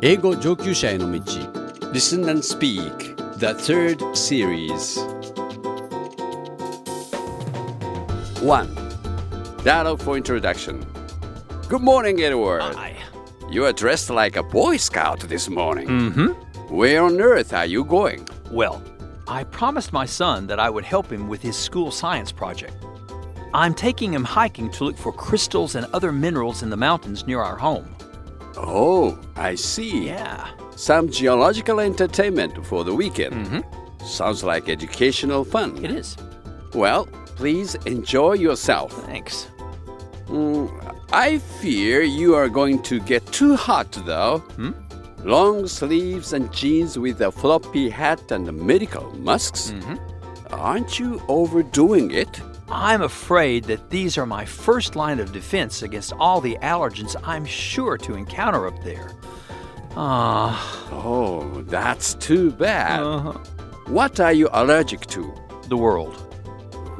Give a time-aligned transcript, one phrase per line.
[0.00, 1.20] 英語上級者への道
[1.92, 4.98] Listen and Speak, the third series.
[8.42, 8.68] 1.
[9.64, 10.84] Dialogue for introduction.
[11.68, 12.62] Good morning, Edward.
[12.74, 12.96] Hi.
[13.50, 15.86] You are dressed like a Boy Scout this morning.
[15.86, 16.74] Mm-hmm.
[16.74, 18.28] Where on earth are you going?
[18.50, 18.82] Well,
[19.28, 22.74] I promised my son that I would help him with his school science project.
[23.54, 27.40] I'm taking him hiking to look for crystals and other minerals in the mountains near
[27.40, 27.94] our home.
[28.61, 30.07] Oh, I see.
[30.07, 30.49] Yeah.
[30.75, 33.33] Some geological entertainment for the weekend.
[33.33, 34.05] Mm-hmm.
[34.05, 35.83] Sounds like educational fun.
[35.83, 36.17] It is.
[36.73, 38.91] Well, please enjoy yourself.
[39.05, 39.47] Thanks.
[40.27, 40.69] Mm,
[41.11, 44.39] I fear you are going to get too hot, though.
[44.55, 44.71] Hmm?
[45.23, 49.71] Long sleeves and jeans with a floppy hat and medical masks.
[49.71, 49.95] Mm-hmm.
[50.53, 52.41] Aren't you overdoing it?
[52.71, 57.45] I'm afraid that these are my first line of defense against all the allergens I'm
[57.45, 59.11] sure to encounter up there.
[59.95, 62.99] Ah, Oh, that's too bad.
[63.01, 63.33] uh,
[63.87, 65.33] What are you allergic to?
[65.67, 66.25] the world.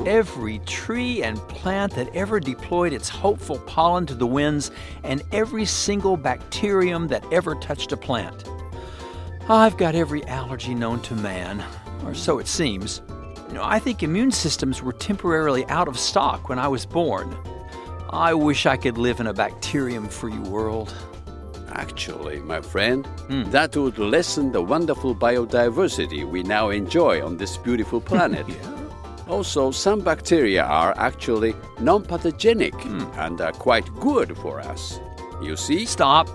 [0.06, 4.70] Every tree and plant that ever deployed its hopeful pollen to the winds,
[5.04, 8.44] and every single bacterium that ever touched a plant.
[9.50, 11.64] I've got every allergy known to man,
[12.06, 13.02] or so it seems.
[13.50, 17.36] You know, I think immune systems were temporarily out of stock when I was born.
[18.12, 20.94] I wish I could live in a bacterium free world.
[21.74, 23.44] Actually, my friend, Hmm.
[23.52, 28.46] that would lessen the wonderful biodiversity we now enjoy on this beautiful planet.
[29.28, 33.04] Also, some bacteria are actually non pathogenic Hmm.
[33.18, 35.00] and are quite good for us.
[35.42, 35.86] You see?
[35.86, 36.28] Stop.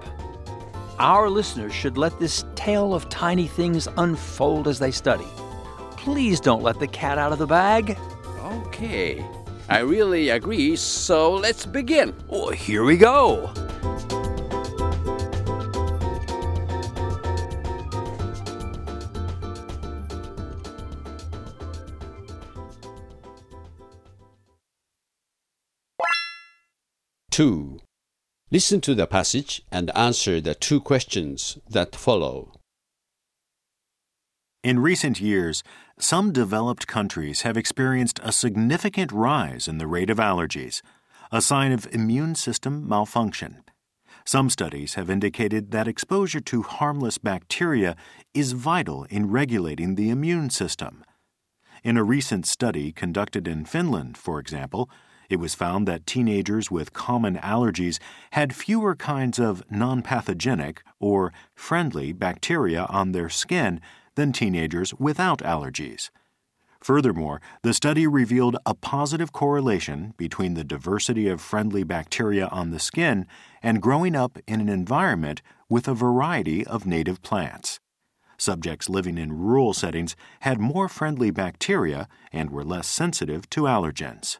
[1.00, 5.26] Our listeners should let this tale of tiny things unfold as they study.
[6.04, 7.96] Please don't let the cat out of the bag.
[8.42, 9.24] Okay.
[9.70, 12.14] I really agree, so let's begin.
[12.28, 13.50] Oh, here we go.
[27.30, 27.80] Two.
[28.50, 32.52] Listen to the passage and answer the two questions that follow.
[34.64, 35.62] In recent years,
[35.98, 40.80] some developed countries have experienced a significant rise in the rate of allergies,
[41.30, 43.62] a sign of immune system malfunction.
[44.24, 47.94] Some studies have indicated that exposure to harmless bacteria
[48.32, 51.04] is vital in regulating the immune system.
[51.82, 54.88] In a recent study conducted in Finland, for example,
[55.28, 57.98] it was found that teenagers with common allergies
[58.30, 63.78] had fewer kinds of non pathogenic or friendly bacteria on their skin
[64.14, 66.10] than teenagers without allergies.
[66.80, 72.78] Furthermore, the study revealed a positive correlation between the diversity of friendly bacteria on the
[72.78, 73.26] skin
[73.62, 77.80] and growing up in an environment with a variety of native plants.
[78.36, 84.38] Subjects living in rural settings had more friendly bacteria and were less sensitive to allergens.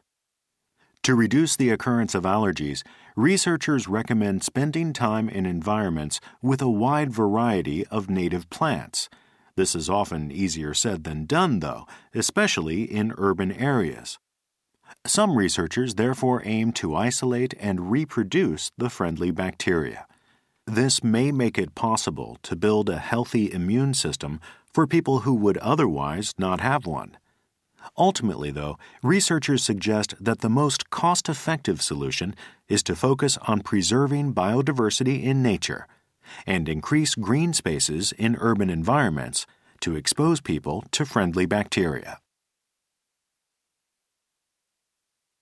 [1.01, 2.83] To reduce the occurrence of allergies,
[3.15, 9.09] researchers recommend spending time in environments with a wide variety of native plants.
[9.57, 14.19] This is often easier said than done, though, especially in urban areas.
[15.05, 20.07] Some researchers therefore aim to isolate and reproduce the friendly bacteria.
[20.67, 24.41] This may make it possible to build a healthy immune system
[24.73, 27.17] for people who would otherwise not have one.
[27.97, 32.35] Ultimately, though, researchers suggest that the most cost effective solution
[32.67, 35.87] is to focus on preserving biodiversity in nature
[36.45, 39.45] and increase green spaces in urban environments
[39.81, 42.19] to expose people to friendly bacteria.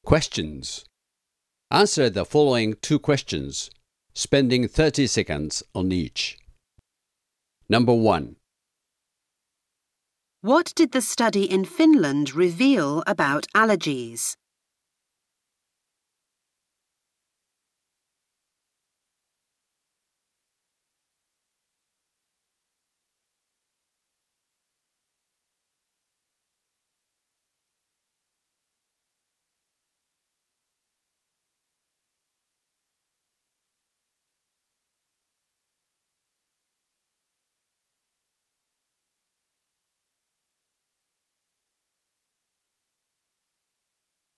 [0.05, 0.85] Questions.
[1.71, 3.71] Answer the following two questions,
[4.13, 6.37] spending 30 seconds on each.
[7.69, 8.35] Number 1.
[10.41, 14.35] What did the study in Finland reveal about allergies?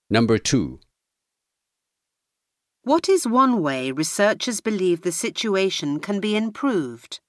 [0.07, 0.79] Number 2.
[2.83, 7.19] What is one way researchers believe the situation can be improved?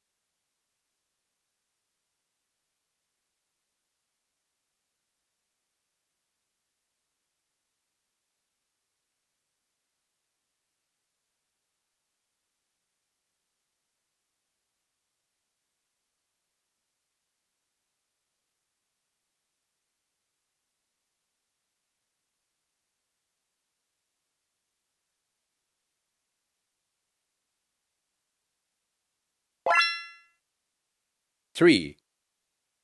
[31.55, 31.97] 3.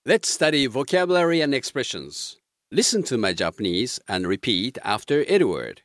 [0.05, 2.37] Let's study vocabulary and expressions.
[2.71, 5.81] Listen to my Japanese and repeat after Edward.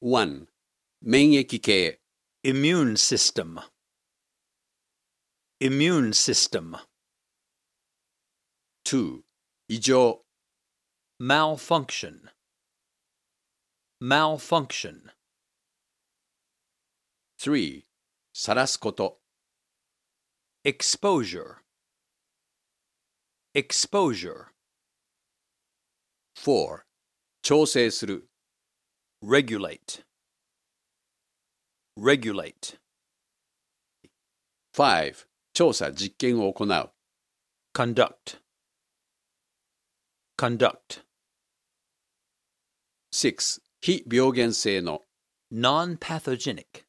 [0.00, 0.46] 1.
[1.00, 2.00] 免疫系
[2.42, 3.58] Immune system.
[5.60, 6.76] Immune system.
[8.84, 9.24] 2.
[9.68, 10.22] 異常
[11.18, 12.30] Malfunction.
[14.00, 15.10] Malfunction.
[17.38, 17.84] 3.
[18.32, 19.19] 晒らすこと。
[20.64, 21.62] Exposure.
[23.54, 24.46] Exposure.
[26.34, 26.84] 4.
[27.42, 28.28] 調整する。
[29.22, 30.04] Regulate.
[31.96, 32.78] Regulate.
[34.74, 35.26] 5.
[35.54, 36.92] 調査実験を行う。
[37.72, 38.40] Conduct.
[40.36, 41.04] Conduct.
[43.12, 43.62] 6.
[43.80, 45.02] 非病原性の。
[45.52, 46.84] Non pathogenic.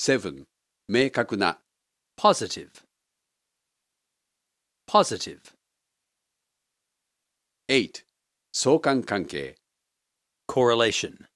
[0.00, 0.46] Non pathogenic.
[0.46, 0.46] 7.
[0.88, 1.58] 明確な。
[2.16, 2.70] Positive.
[4.86, 5.40] Positive.
[7.68, 8.06] 8.
[8.52, 9.56] 相関関係。
[10.48, 11.26] Correlation.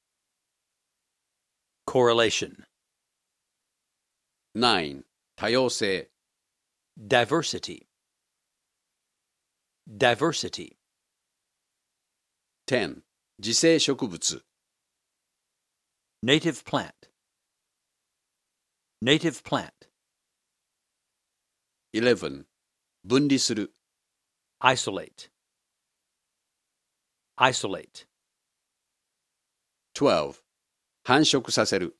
[1.86, 2.64] Correlation.
[4.54, 5.04] 9.
[5.36, 6.10] 多様性。
[6.98, 7.86] Diversity.
[9.86, 10.76] Diversity.
[12.66, 13.02] 10.
[13.38, 14.42] 自生植物。
[16.22, 17.13] Native plant.
[19.01, 19.71] Native plant.
[21.93, 22.45] 11.
[23.03, 23.73] 分離する。
[24.61, 25.29] Isolate.
[27.37, 28.07] Isolate.
[29.95, 30.43] 12.
[31.03, 31.95] 繁殖させる。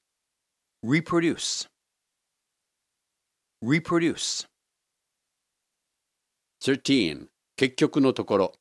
[0.84, 1.70] Reproduce.
[3.64, 4.48] Reproduce.
[6.62, 7.30] 13.
[7.56, 8.54] 結局のところ。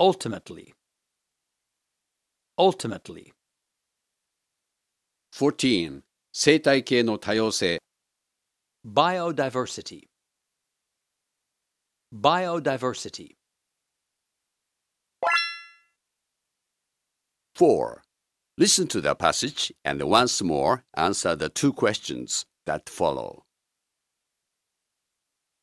[0.00, 0.74] Ultimately.
[2.58, 3.32] Ultimately.
[5.32, 6.02] 14.
[6.32, 7.78] 生態系の多様性。
[8.84, 10.08] Biodiversity.
[12.12, 13.36] Biodiversity.
[17.54, 18.02] 4.
[18.56, 23.44] Listen to the passage and once more answer the two questions that follow.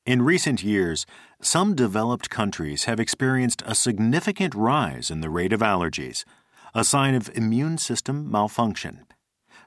[0.05, 1.05] In recent years,
[1.41, 6.25] some developed countries have experienced a significant rise in the rate of allergies,
[6.73, 9.05] a sign of immune system malfunction.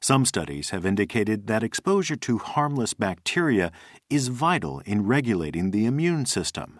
[0.04, 3.72] Some studies have indicated that exposure to harmless bacteria
[4.10, 6.78] is vital in regulating the immune system.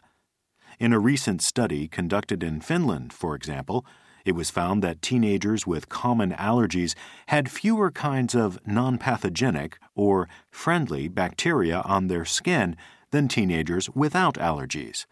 [0.78, 3.86] In a recent study conducted in Finland, for example,
[4.26, 6.96] it was found that teenagers with common allergies
[7.28, 12.76] had fewer kinds of non pathogenic or friendly bacteria on their skin
[13.12, 15.06] than teenagers without allergies.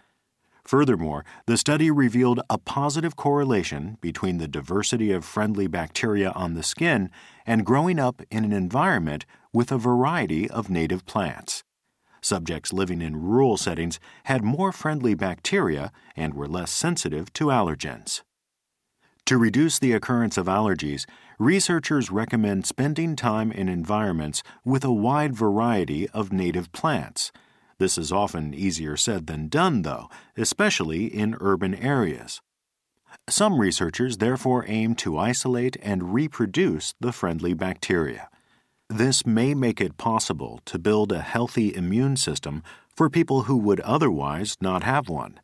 [0.66, 6.64] Furthermore, the study revealed a positive correlation between the diversity of friendly bacteria on the
[6.64, 7.10] skin
[7.46, 11.64] and growing up in an environment with a variety of native plants.
[12.22, 18.22] Subjects living in rural settings had more friendly bacteria and were less sensitive to allergens.
[19.26, 21.06] To reduce the occurrence of allergies,
[21.40, 27.32] researchers recommend spending time in environments with a wide variety of native plants.
[27.78, 32.42] This is often easier said than done, though, especially in urban areas.
[33.30, 38.30] Some researchers therefore aim to isolate and reproduce the friendly bacteria.
[38.90, 42.62] This may make it possible to build a healthy immune system
[42.96, 45.40] for people who would otherwise not have one.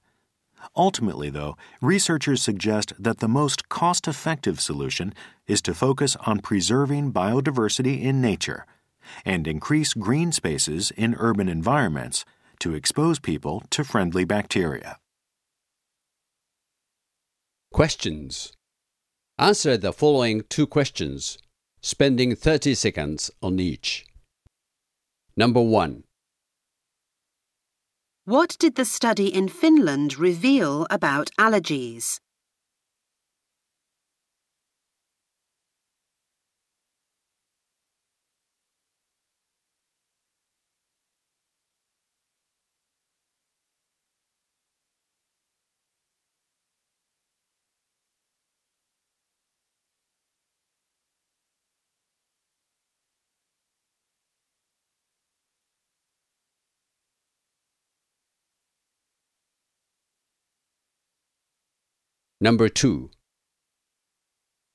[0.76, 5.14] Ultimately, though, researchers suggest that the most cost effective solution
[5.48, 8.66] is to focus on preserving biodiversity in nature
[9.24, 12.26] and increase green spaces in urban environments
[12.60, 14.98] to expose people to friendly bacteria.
[17.78, 18.54] Questions.
[19.38, 21.38] Answer the following two questions,
[21.80, 24.04] spending 30 seconds on each.
[25.36, 26.04] Number 1.
[28.26, 32.20] What did the study in Finland reveal about allergies?
[62.40, 63.10] Number 2.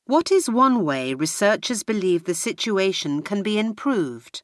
[0.06, 4.42] What is one way researchers believe the situation can be improved?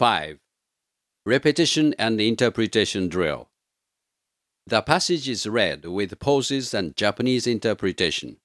[0.00, 0.38] 5.
[1.26, 3.50] Repetition and interpretation drill.
[4.66, 8.38] The passage is read with pauses and Japanese interpretation.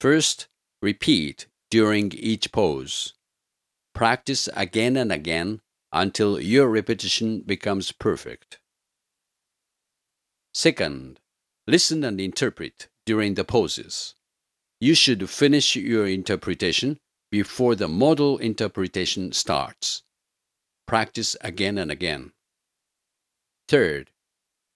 [0.00, 0.48] First,
[0.80, 3.12] repeat during each pause.
[3.94, 5.60] Practice again and again
[5.92, 8.58] until your repetition becomes perfect.
[10.54, 11.20] Second,
[11.66, 14.14] listen and interpret during the pauses.
[14.80, 20.02] You should finish your interpretation before the model interpretation starts.
[20.86, 22.32] Practice again and again.
[23.68, 24.10] Third,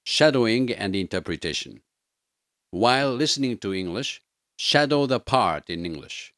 [0.05, 1.83] shadowing and interpretation.
[2.71, 4.23] While listening to English,
[4.59, 6.33] shadow the part in English.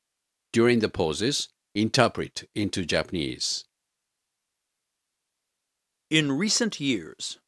[0.52, 3.64] During the pauses, interpret into Japanese.
[6.10, 7.38] In recent years,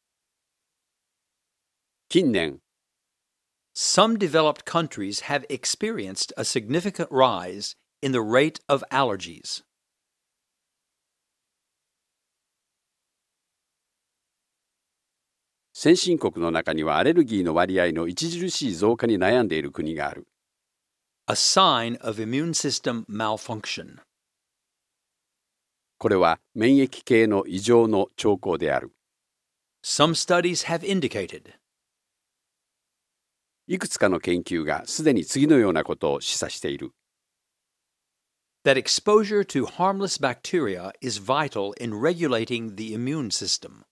[2.09, 2.59] 近年
[3.73, 9.61] some developed countries have experienced a significant rise in the rate of allergies.
[15.83, 20.27] 先進国の中にはアレルギーの割合の著しい増加に悩んでいる国がある
[21.25, 23.97] a sign of immune system malfunction.
[25.97, 28.91] これは免疫系の異常の兆候である
[29.83, 31.51] Some studies have indicated
[33.65, 36.91] いくつかの研究がすでに次のようなことを示唆している
[38.63, 43.83] that exposure to harmless bacteria is vital in regulating the immune system.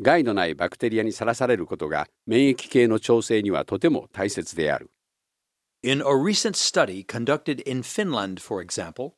[0.00, 4.90] 害のないバクテリアにさらされることが免疫系の調整にはとても大切である
[5.82, 9.12] In a recent study conducted in Finland, for example,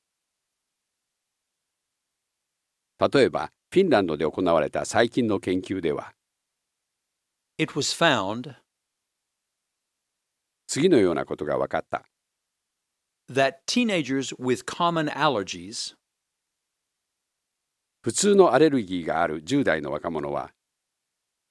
[2.98, 6.12] 例えばフィンランドで行われた最近の研究では
[7.58, 8.54] it was found
[10.66, 12.04] 次のようなことが分かった
[13.30, 15.94] that teenagers with common allergies
[18.02, 20.52] 普通のアレルギーがある10代の若者は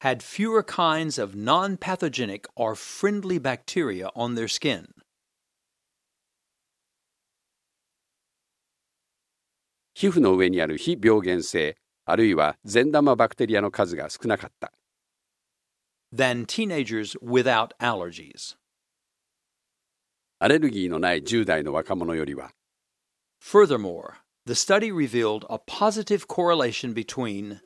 [0.01, 4.87] had fewer kinds of non pathogenic or friendly bacteria on their skin.
[9.95, 14.73] 皮膚の上にある非病原性あるいは善玉バクテリアの数が少なかった
[16.13, 18.57] than teenagers without allergies.
[20.39, 22.53] アレルギーのない10代の若者よりは
[23.43, 24.15] Furthermore,
[24.47, 27.61] the study revealed a positive correlation between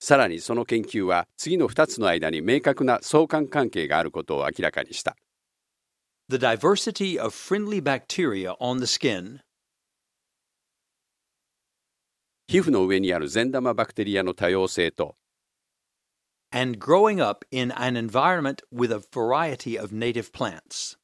[0.00, 5.14] さらにその研究は次の2つの間に明確な相関関係があることを明らかにした
[6.30, 9.40] the diversity of friendly bacteria on the skin
[12.48, 15.16] 皮膚の上にある善玉バクテリアの多様性と
[16.50, 20.96] and growing up in an environment with a variety of native plants.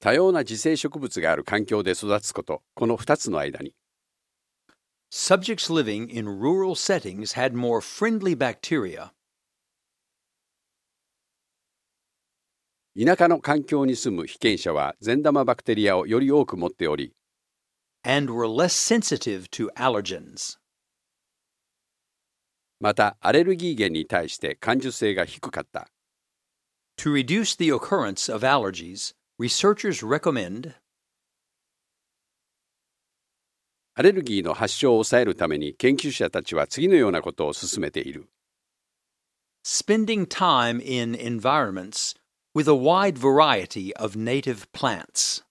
[0.00, 3.74] 多様な自生植物がある環境で育つことこの2つの間に
[5.13, 9.11] Subjects living in rural settings had more friendly bacteria
[12.95, 17.13] 田舎の環境に住む被験者は善玉バクテリアをより多く持っており
[18.03, 20.57] and were less sensitive to allergens.
[22.79, 25.87] またアレルギー源に対して感受性が低かった
[26.97, 30.73] To reduce the occurrence of allergies, researchers recommend
[33.96, 38.28] アレルギーの発症を抑えるために研究者たちは次のようなことを進めている
[39.64, 42.16] spending time in environments
[42.54, 45.44] with a wide variety of native plants.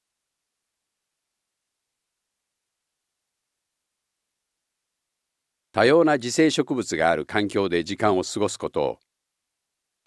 [5.71, 8.99] 多様な自生植物がある環境で時間を過ごすことを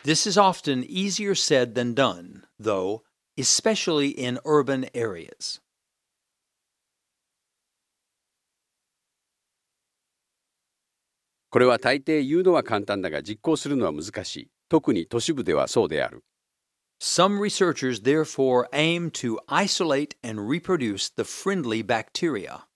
[0.05, 3.01] This is often easier said than done, though,
[3.39, 5.63] especially in urban areas.
[11.51, 16.25] これは大抵言うのは簡単だが実行するのは難しい特に都市部ではそうである
[16.99, 22.67] Some researchers therefore aim to isolate and reproduce the friendly bacteria.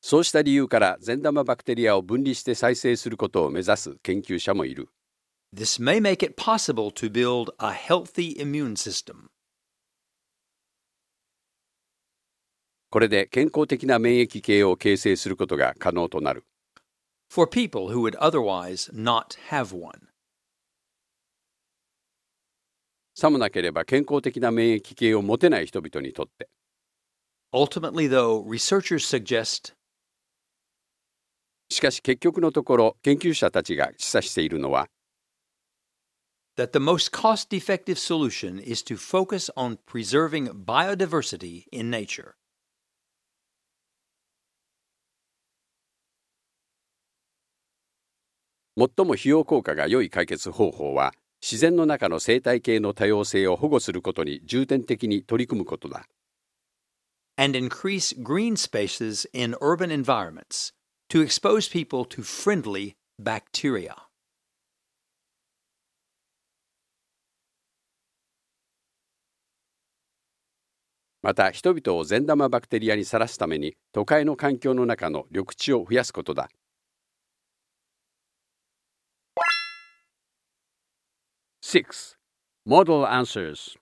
[0.00, 4.90] そうした理由から善玉バクテリアを分離して再生することを目指す研究者もいる
[5.54, 9.30] This may make it possible to build a healthy immune system.
[12.94, 16.44] これで健康的な免疫系を形成することが可能となる
[17.28, 20.10] for people who would otherwise not have one.
[23.16, 26.48] さもなければ健康的な免疫系を持てない人々にとって
[27.52, 29.74] Ultimately, though, researchers suggest
[31.82, 34.86] かし結局のところ研究者たちが示唆しているのは
[36.56, 42.34] That the most cost effective solution is to focus on preserving biodiversity in nature.
[48.76, 56.06] 最も費用効果が良い解決方法は自然の中の生態系の多様性を保護することに重点的に取り組むことだ。
[57.36, 60.72] and increase green spaces in urban environments
[61.08, 63.94] to expose people to friendly bacteria.
[71.22, 76.50] また人々を善玉バクテリアにさらすために都会の環境の中の緑地を増やすことだ。
[81.66, 82.14] Six,
[82.66, 83.74] model answers.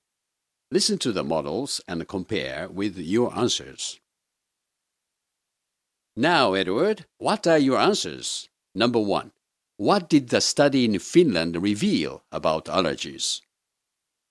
[0.70, 3.98] Listen to the models and compare with your answers.
[6.14, 8.48] Now, Edward, what are your answers?
[8.72, 9.32] Number one,
[9.78, 13.40] what did the study in Finland reveal about allergies?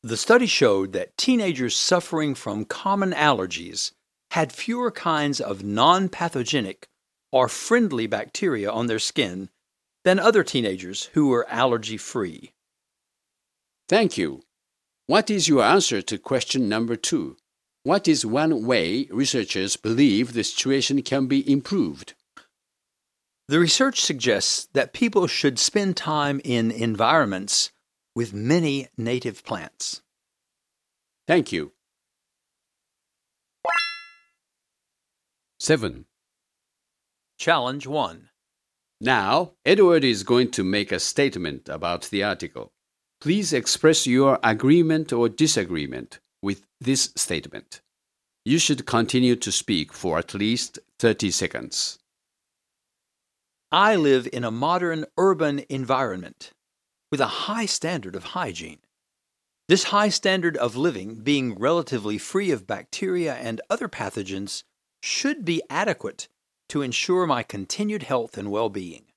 [0.02, 3.92] The study showed that teenagers suffering from common allergies
[4.32, 6.88] had fewer kinds of non pathogenic
[7.34, 9.50] or friendly bacteria on their skin
[10.06, 12.54] than other teenagers who were allergy free.
[13.92, 14.44] Thank you.
[15.08, 17.36] What is your answer to question number two?
[17.84, 22.14] What is one way researchers believe the situation can be improved?
[23.50, 27.72] The research suggests that people should spend time in environments
[28.16, 30.02] with many native plants.
[31.28, 31.74] Thank you.
[35.60, 36.06] 7.
[37.38, 38.30] Challenge 1.
[39.02, 42.72] Now, Edward is going to make a statement about the article.
[43.22, 47.80] Please express your agreement or disagreement with this statement.
[48.44, 52.00] You should continue to speak for at least 30 seconds.
[53.72, 56.50] I live in a modern urban environment
[57.12, 58.80] with a high standard of hygiene.
[59.68, 64.64] This high standard of living, being relatively free of bacteria and other pathogens,
[65.04, 66.28] should be adequate
[66.70, 69.11] to ensure my continued health and well being.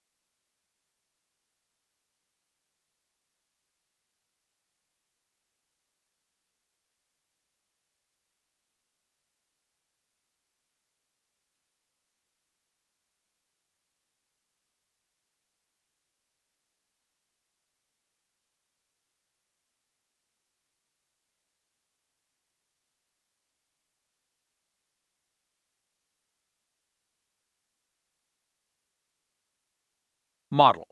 [30.54, 30.86] Model.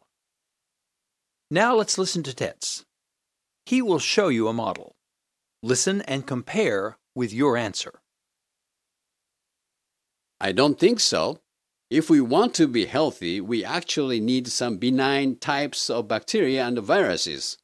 [1.48, 2.85] Now let's listen to Tets.
[3.64, 4.96] He will show you a model.
[5.62, 8.01] Listen and compare with your answer.
[10.40, 11.38] I don't think so.
[11.90, 16.81] If we want to be healthy, we actually need some benign types of bacteria and
[16.81, 17.57] viruses.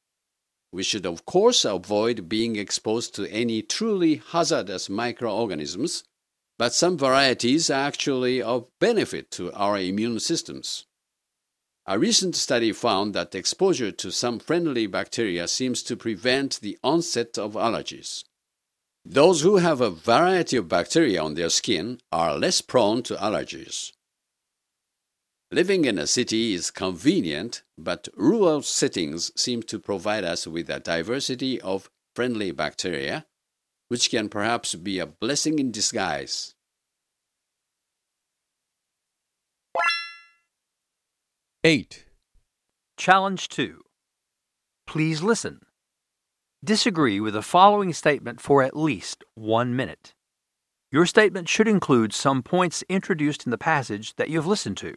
[0.71, 6.05] We should, of course, avoid being exposed to any truly hazardous microorganisms,
[6.61, 10.85] but some varieties are actually of benefit to our immune systems.
[11.91, 17.39] A recent study found that exposure to some friendly bacteria seems to prevent the onset
[17.39, 18.25] of allergies.
[19.07, 23.93] Those who have a variety of bacteria on their skin are less prone to allergies.
[25.51, 30.81] Living in a city is convenient, but rural settings seem to provide us with a
[30.81, 33.25] diversity of friendly bacteria,
[33.89, 36.55] which can perhaps be a blessing in disguise.
[41.69, 42.07] Eight.
[42.97, 43.83] Challenge 2.
[44.87, 45.61] Please listen.
[46.65, 50.15] Disagree with the following statement for at least one minute.
[50.91, 54.95] Your statement should include some points introduced in the passage that you have listened to.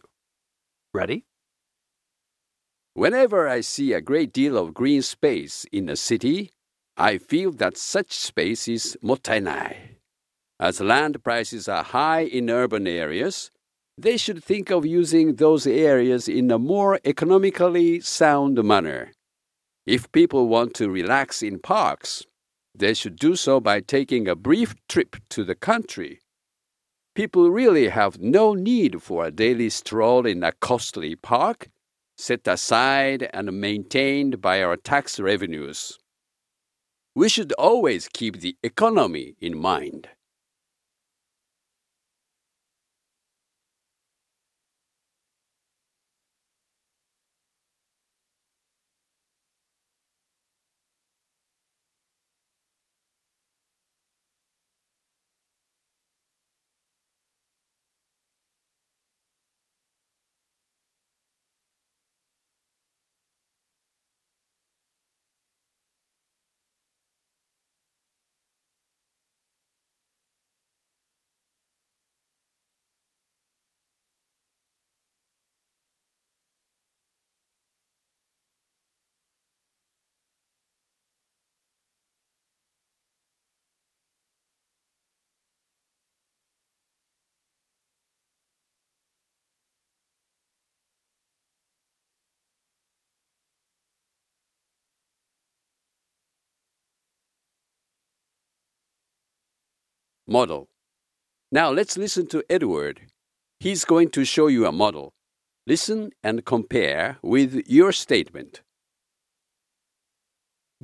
[0.94, 1.26] Ready?
[2.94, 6.52] Whenever I see a great deal of green space in a city,
[6.96, 9.76] I feel that such space is mottainai.
[10.58, 13.50] As land prices are high in urban areas,
[13.98, 19.12] they should think of using those areas in a more economically sound manner.
[19.86, 22.24] If people want to relax in parks,
[22.74, 26.20] they should do so by taking a brief trip to the country.
[27.14, 31.68] People really have no need for a daily stroll in a costly park,
[32.16, 35.98] set aside and maintained by our tax revenues.
[37.14, 40.08] We should always keep the economy in mind.
[100.32, 100.68] Model.
[101.52, 103.02] Now let's listen to Edward.
[103.60, 105.12] He's going to show you a model.
[105.66, 108.62] Listen and compare with your statement.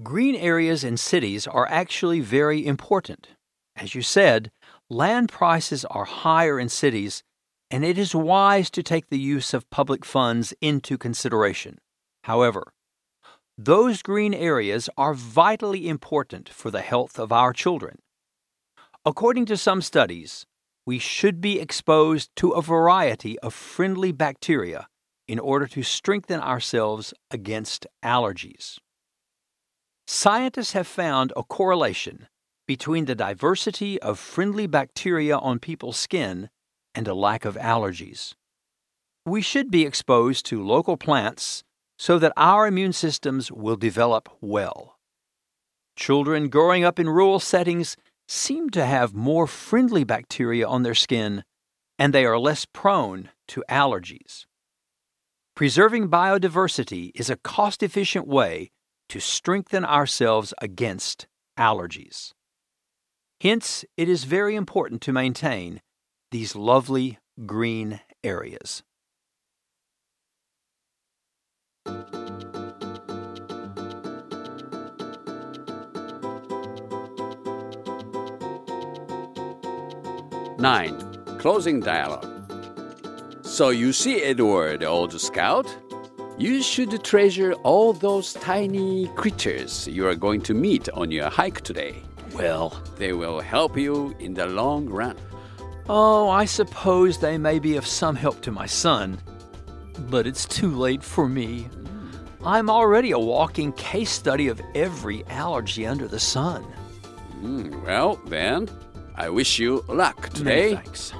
[0.02, 3.30] Green areas in cities are actually very important.
[3.74, 4.52] As you said,
[4.90, 7.24] land prices are higher in cities,
[7.70, 11.78] and it is wise to take the use of public funds into consideration.
[12.24, 12.72] However,
[13.56, 17.98] those green areas are vitally important for the health of our children.
[19.08, 20.44] According to some studies,
[20.84, 24.86] we should be exposed to a variety of friendly bacteria
[25.26, 28.76] in order to strengthen ourselves against allergies.
[30.06, 32.28] Scientists have found a correlation
[32.66, 36.50] between the diversity of friendly bacteria on people's skin
[36.94, 38.34] and a lack of allergies.
[39.24, 41.64] We should be exposed to local plants
[41.98, 44.98] so that our immune systems will develop well.
[45.96, 47.96] Children growing up in rural settings
[48.28, 51.42] seem to have more friendly bacteria on their skin
[51.98, 54.44] and they are less prone to allergies.
[55.56, 58.70] Preserving biodiversity is a cost efficient way
[59.08, 61.26] to strengthen ourselves against
[61.58, 62.32] allergies.
[63.40, 65.80] Hence, it is very important to maintain
[66.30, 68.82] these lovely green areas.
[80.58, 80.96] Nine.
[81.38, 82.26] Closing dialogue.
[83.42, 85.66] So you see, Edward, old scout,
[86.36, 91.60] you should treasure all those tiny creatures you are going to meet on your hike
[91.62, 92.02] today.
[92.34, 95.16] Well, They will help you in the long run.
[95.88, 99.18] oh, I suppose they may be of some help to my son,
[100.10, 101.68] but it's too late for me.
[102.44, 106.62] I'm already a walking case study of every allergy under the sun.
[107.40, 108.68] Hmm, well, then,
[109.18, 110.74] I wish you luck Many today.
[110.76, 111.12] thanks.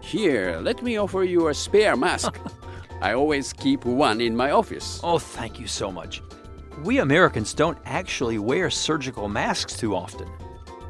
[0.00, 2.40] Here, let me offer you a spare mask.
[3.00, 5.00] I always keep one in my office.
[5.04, 6.20] Oh, thank you so much.
[6.82, 10.28] We Americans don't actually wear surgical masks too often.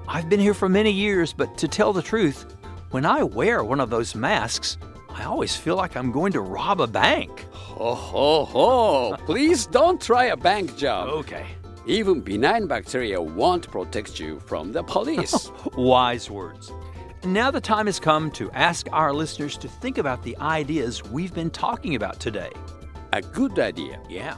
[0.09, 2.57] I've been here for many years, but to tell the truth,
[2.93, 4.79] when I wear one of those masks,
[5.11, 7.45] I always feel like I'm going to rob a bank.
[7.53, 9.17] Ho ho ho!
[9.27, 11.09] Please don't try a bank job.
[11.09, 11.47] Okay.
[11.87, 15.51] Even benign bacteria won't protect you from the police.
[15.77, 16.73] Wise words.
[17.25, 21.35] Now the time has come to ask our listeners to think about the ideas we've
[21.35, 22.53] been talking about today.
[23.13, 24.01] a good idea.
[24.09, 24.37] Yeah.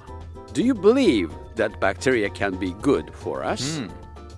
[0.53, 3.79] Do you believe that bacteria can be good for us?
[3.79, 3.87] Hmm.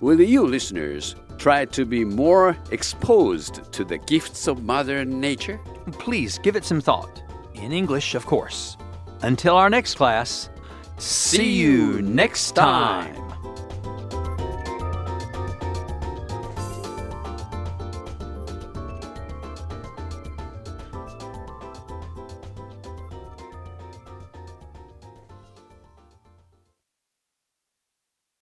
[0.01, 5.59] Will you listeners try to be more exposed to the gifts of Mother Nature?
[5.93, 7.21] Please give it some thought.
[7.53, 8.77] In English, of course.
[9.21, 10.49] Until our next class,
[10.99, 13.28] see you next time.